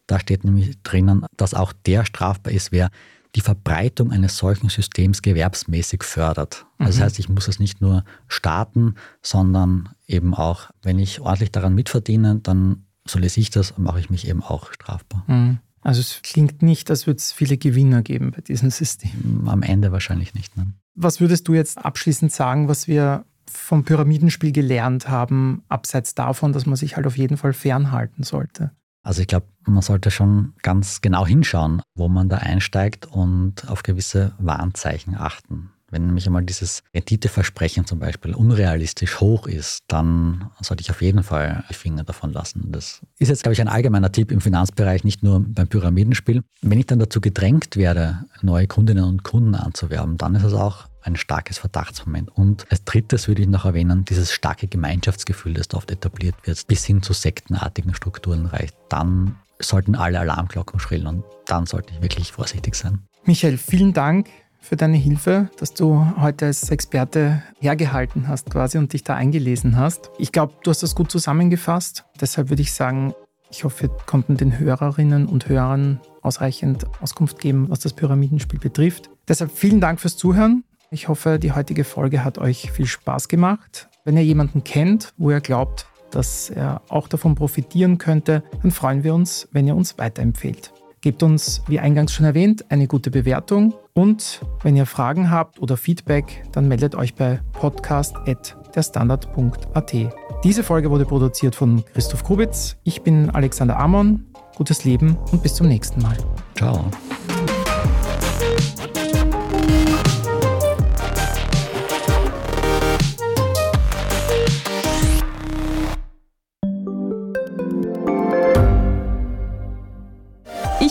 Da 0.06 0.18
steht 0.18 0.44
nämlich 0.44 0.82
drinnen, 0.82 1.26
dass 1.36 1.52
auch 1.52 1.72
der 1.72 2.06
strafbar 2.06 2.52
ist, 2.52 2.72
wer 2.72 2.90
die 3.34 3.40
Verbreitung 3.40 4.10
eines 4.10 4.36
solchen 4.36 4.68
Systems 4.68 5.22
gewerbsmäßig 5.22 6.02
fördert. 6.02 6.66
Also 6.78 6.90
das 6.90 6.96
mhm. 6.98 7.02
heißt, 7.02 7.18
ich 7.18 7.28
muss 7.28 7.48
es 7.48 7.58
nicht 7.58 7.80
nur 7.80 8.04
starten, 8.26 8.94
sondern 9.22 9.90
eben 10.06 10.34
auch, 10.34 10.70
wenn 10.82 10.98
ich 10.98 11.20
ordentlich 11.20 11.52
daran 11.52 11.74
mitverdiene, 11.74 12.40
dann, 12.42 12.86
so 13.06 13.18
lese 13.18 13.40
ich 13.40 13.50
das, 13.50 13.76
mache 13.76 14.00
ich 14.00 14.10
mich 14.10 14.26
eben 14.28 14.42
auch 14.42 14.72
strafbar. 14.72 15.24
Mhm. 15.26 15.58
Also 15.80 16.00
es 16.00 16.20
klingt 16.22 16.62
nicht, 16.62 16.90
als 16.90 17.06
würde 17.06 17.18
es 17.18 17.32
viele 17.32 17.56
Gewinner 17.56 18.02
geben 18.02 18.32
bei 18.32 18.40
diesem 18.40 18.70
System. 18.70 19.46
Am 19.46 19.62
Ende 19.62 19.92
wahrscheinlich 19.92 20.34
nicht. 20.34 20.56
Ne? 20.56 20.66
Was 20.94 21.20
würdest 21.20 21.46
du 21.48 21.54
jetzt 21.54 21.78
abschließend 21.78 22.32
sagen, 22.32 22.68
was 22.68 22.88
wir 22.88 23.24
vom 23.50 23.84
Pyramidenspiel 23.84 24.52
gelernt 24.52 25.08
haben, 25.08 25.62
abseits 25.68 26.14
davon, 26.14 26.52
dass 26.52 26.66
man 26.66 26.76
sich 26.76 26.96
halt 26.96 27.06
auf 27.06 27.16
jeden 27.16 27.36
Fall 27.36 27.52
fernhalten 27.52 28.22
sollte? 28.22 28.72
Also 29.08 29.22
ich 29.22 29.26
glaube, 29.26 29.46
man 29.64 29.80
sollte 29.80 30.10
schon 30.10 30.52
ganz 30.60 31.00
genau 31.00 31.26
hinschauen, 31.26 31.80
wo 31.94 32.08
man 32.08 32.28
da 32.28 32.36
einsteigt 32.36 33.06
und 33.06 33.66
auf 33.66 33.82
gewisse 33.82 34.34
Warnzeichen 34.38 35.14
achten. 35.14 35.70
Wenn 35.90 36.04
nämlich 36.04 36.26
einmal 36.26 36.44
dieses 36.44 36.82
Renditeversprechen 36.94 37.86
zum 37.86 38.00
Beispiel 38.00 38.34
unrealistisch 38.34 39.18
hoch 39.18 39.46
ist, 39.46 39.80
dann 39.88 40.50
sollte 40.60 40.82
ich 40.82 40.90
auf 40.90 41.00
jeden 41.00 41.22
Fall 41.22 41.64
die 41.70 41.74
Finger 41.74 42.04
davon 42.04 42.34
lassen. 42.34 42.70
Das 42.70 43.00
ist 43.18 43.28
jetzt, 43.28 43.44
glaube 43.44 43.54
ich, 43.54 43.62
ein 43.62 43.68
allgemeiner 43.68 44.12
Tipp 44.12 44.30
im 44.30 44.42
Finanzbereich, 44.42 45.04
nicht 45.04 45.22
nur 45.22 45.40
beim 45.40 45.68
Pyramidenspiel. 45.68 46.42
Wenn 46.60 46.78
ich 46.78 46.84
dann 46.84 46.98
dazu 46.98 47.22
gedrängt 47.22 47.76
werde, 47.76 48.26
neue 48.42 48.66
Kundinnen 48.66 49.04
und 49.04 49.22
Kunden 49.24 49.54
anzuwerben, 49.54 50.18
dann 50.18 50.34
ist 50.34 50.44
es 50.44 50.52
auch 50.52 50.87
ein 51.02 51.16
starkes 51.16 51.58
Verdachtsmoment. 51.58 52.30
Und 52.36 52.70
als 52.70 52.84
drittes 52.84 53.28
würde 53.28 53.42
ich 53.42 53.48
noch 53.48 53.64
erwähnen, 53.64 54.04
dieses 54.04 54.32
starke 54.32 54.66
Gemeinschaftsgefühl, 54.66 55.54
das 55.54 55.68
da 55.68 55.76
oft 55.76 55.90
etabliert 55.90 56.34
wird, 56.44 56.66
bis 56.66 56.84
hin 56.84 57.02
zu 57.02 57.12
sektenartigen 57.12 57.94
Strukturen 57.94 58.46
reicht. 58.46 58.76
Dann 58.88 59.36
sollten 59.60 59.94
alle 59.94 60.20
Alarmglocken 60.20 60.80
schrillen 60.80 61.06
und 61.06 61.24
dann 61.46 61.66
sollte 61.66 61.92
ich 61.94 62.02
wirklich 62.02 62.32
vorsichtig 62.32 62.74
sein. 62.74 63.00
Michael, 63.24 63.58
vielen 63.58 63.92
Dank 63.92 64.28
für 64.60 64.76
deine 64.76 64.96
Hilfe, 64.96 65.50
dass 65.58 65.74
du 65.74 66.04
heute 66.20 66.46
als 66.46 66.70
Experte 66.70 67.42
hergehalten 67.58 68.28
hast 68.28 68.50
quasi 68.50 68.78
und 68.78 68.92
dich 68.92 69.04
da 69.04 69.14
eingelesen 69.14 69.76
hast. 69.76 70.10
Ich 70.18 70.32
glaube, 70.32 70.54
du 70.62 70.70
hast 70.70 70.82
das 70.82 70.94
gut 70.94 71.10
zusammengefasst. 71.10 72.04
Deshalb 72.20 72.50
würde 72.50 72.62
ich 72.62 72.72
sagen, 72.72 73.14
ich 73.50 73.64
hoffe, 73.64 73.84
wir 73.84 73.90
konnten 74.06 74.36
den 74.36 74.58
Hörerinnen 74.58 75.26
und 75.26 75.48
Hörern 75.48 76.00
ausreichend 76.22 76.84
Auskunft 77.00 77.38
geben, 77.38 77.70
was 77.70 77.80
das 77.80 77.94
Pyramidenspiel 77.94 78.60
betrifft. 78.60 79.10
Deshalb 79.26 79.52
vielen 79.52 79.80
Dank 79.80 80.00
fürs 80.00 80.16
Zuhören. 80.16 80.64
Ich 80.90 81.08
hoffe, 81.08 81.38
die 81.38 81.52
heutige 81.52 81.84
Folge 81.84 82.24
hat 82.24 82.38
euch 82.38 82.72
viel 82.72 82.86
Spaß 82.86 83.28
gemacht. 83.28 83.88
Wenn 84.04 84.16
ihr 84.16 84.24
jemanden 84.24 84.64
kennt, 84.64 85.12
wo 85.18 85.30
ihr 85.30 85.40
glaubt, 85.40 85.86
dass 86.10 86.48
er 86.48 86.80
auch 86.88 87.08
davon 87.08 87.34
profitieren 87.34 87.98
könnte, 87.98 88.42
dann 88.62 88.70
freuen 88.70 89.04
wir 89.04 89.14
uns, 89.14 89.46
wenn 89.52 89.66
ihr 89.66 89.76
uns 89.76 89.98
weiterempfehlt. 89.98 90.72
Gebt 91.00 91.22
uns, 91.22 91.62
wie 91.68 91.78
eingangs 91.78 92.12
schon 92.12 92.26
erwähnt, 92.26 92.68
eine 92.70 92.88
gute 92.88 93.10
Bewertung 93.10 93.74
und 93.94 94.40
wenn 94.62 94.76
ihr 94.76 94.86
Fragen 94.86 95.30
habt 95.30 95.60
oder 95.60 95.76
Feedback, 95.76 96.42
dann 96.52 96.68
meldet 96.68 96.94
euch 96.94 97.14
bei 97.14 97.40
podcast.derstandard.at. 97.52 99.94
Diese 100.42 100.64
Folge 100.64 100.90
wurde 100.90 101.04
produziert 101.04 101.54
von 101.54 101.84
Christoph 101.92 102.24
Kubitz. 102.24 102.78
Ich 102.82 103.02
bin 103.02 103.28
Alexander 103.30 103.78
Amon. 103.78 104.24
Gutes 104.56 104.84
Leben 104.84 105.18
und 105.30 105.42
bis 105.42 105.54
zum 105.54 105.68
nächsten 105.68 106.02
Mal. 106.02 106.16
Ciao. 106.56 106.90